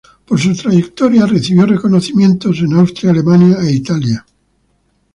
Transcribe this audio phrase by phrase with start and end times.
[0.25, 4.25] Por su trayectoria recibió reconocimientos en Austria, Alemania e Italia.